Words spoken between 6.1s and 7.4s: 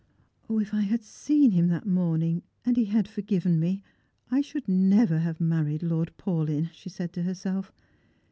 Paulyn," she said to